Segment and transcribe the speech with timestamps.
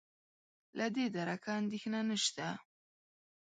[0.77, 2.47] له دې درکه اندېښنه نشته.